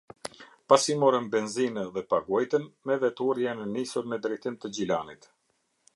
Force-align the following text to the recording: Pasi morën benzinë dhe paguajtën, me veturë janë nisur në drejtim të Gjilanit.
Pasi 0.71 0.95
morën 1.01 1.27
benzinë 1.35 1.83
dhe 1.97 2.03
paguajtën, 2.13 2.65
me 2.91 2.97
veturë 3.05 3.47
janë 3.47 3.71
nisur 3.77 4.11
në 4.15 4.23
drejtim 4.25 4.61
të 4.65 4.77
Gjilanit. 4.79 5.33